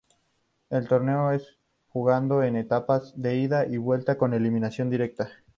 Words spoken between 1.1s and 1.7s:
es